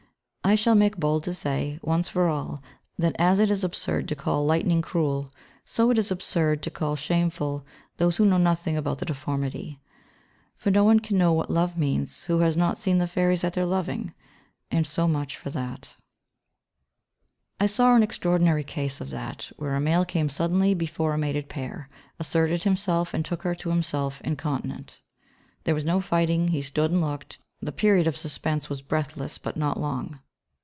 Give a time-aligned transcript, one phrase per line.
[0.43, 2.61] I shall make bold to say once for all
[2.99, 5.31] that as it is absurd to call the lightning cruel,
[5.63, 7.63] so it is absurd to call shameful
[7.97, 9.79] those who know nothing about the deformity.
[10.65, 13.67] No one can know what love means who has not seen the fairies at their
[13.67, 14.13] loving
[14.69, 15.95] and so much for that.
[17.55, 21.13] [Footnote 12: I saw an extraordinary case of that, where a male came suddenly before
[21.13, 21.87] a mated pair,
[22.19, 24.99] asserted himself and took her to himself incontinent.
[25.63, 26.49] There was no fighting.
[26.49, 27.37] He stood and looked.
[27.61, 30.19] The period of suspense was breathless but not long.